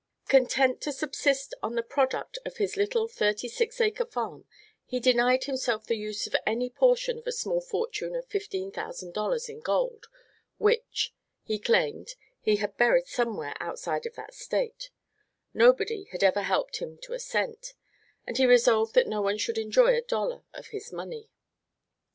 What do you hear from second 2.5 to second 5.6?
his little thirty six acre farm, he denied